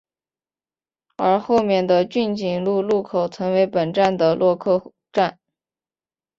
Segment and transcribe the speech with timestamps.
[1.17, 5.37] 而后面的骏景路路口曾为本站的落客站。